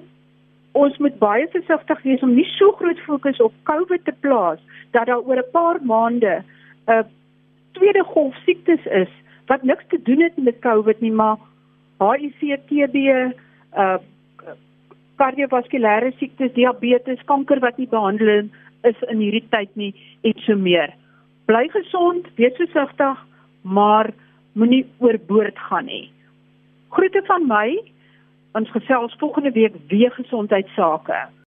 ons 0.76 0.98
moet 1.00 1.16
baie 1.22 1.46
versigtig 1.54 2.02
wees 2.04 2.24
om 2.26 2.34
nie 2.36 2.44
so 2.50 2.76
groot 2.76 3.00
fokus 3.06 3.40
op 3.40 3.56
COVID 3.70 4.04
te 4.04 4.12
plaas 4.20 4.60
dat 4.92 5.08
daar 5.08 5.24
oor 5.24 5.40
'n 5.40 5.52
paar 5.56 5.80
maande 5.80 6.44
'n 6.44 6.92
uh, 6.92 7.04
tweede 7.72 8.04
golf 8.12 8.36
siektes 8.44 8.84
is 8.84 9.12
wat 9.46 9.62
niks 9.62 9.88
te 9.88 10.02
doen 10.02 10.20
het 10.20 10.36
met 10.36 10.60
COVID 10.60 11.00
nie, 11.00 11.12
maar 11.12 11.36
HIV, 11.98 12.60
TB, 12.68 12.96
uh 13.72 13.96
kardiovaskulêre 15.20 16.12
siektes, 16.18 16.52
diabetes, 16.56 17.22
kanker 17.30 17.60
wat 17.64 17.78
nie 17.78 17.88
behandel 17.90 18.48
is 18.86 19.02
in 19.10 19.22
hierdie 19.24 19.44
tyd 19.50 19.72
nie 19.74 19.92
en 20.22 20.36
so 20.44 20.56
meer. 20.56 20.92
Bly 21.46 21.66
gesond, 21.72 22.26
wees 22.40 22.56
versigtig, 22.58 23.20
maar 23.62 24.10
moenie 24.58 24.84
oorboord 24.98 25.58
gaan 25.68 25.86
nie. 25.90 26.08
Groete 26.94 27.22
van 27.28 27.46
my. 27.50 27.68
Ons 28.56 28.70
gesels 28.72 29.14
volgende 29.20 29.52
week 29.52 29.74
weer 29.90 30.12
gesondheidsake. 30.16 31.26